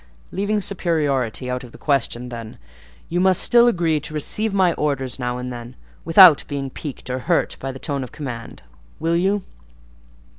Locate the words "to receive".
3.99-4.51